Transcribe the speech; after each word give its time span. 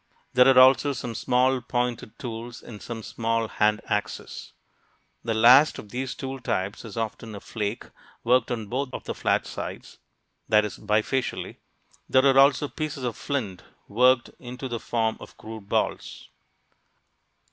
There 0.33 0.47
are 0.47 0.57
also 0.59 0.93
some 0.93 1.13
small 1.13 1.61
pointed 1.61 2.17
tools 2.17 2.63
and 2.63 2.81
some 2.81 3.03
small 3.03 3.47
"hand 3.47 3.81
axes." 3.85 4.51
The 5.23 5.35
last 5.35 5.77
of 5.77 5.89
these 5.89 6.15
tool 6.15 6.39
types 6.39 6.83
is 6.83 6.97
often 6.97 7.35
a 7.35 7.39
flake 7.39 7.85
worked 8.23 8.49
on 8.49 8.65
both 8.65 8.89
of 8.93 9.03
the 9.03 9.13
flat 9.13 9.45
sides 9.45 9.99
(that 10.49 10.65
is, 10.65 10.79
bifacially). 10.79 11.57
There 12.09 12.25
are 12.25 12.39
also 12.39 12.67
pieces 12.67 13.03
of 13.03 13.15
flint 13.15 13.61
worked 13.87 14.31
into 14.39 14.67
the 14.67 14.79
form 14.79 15.17
of 15.19 15.37
crude 15.37 15.69
balls. 15.69 16.29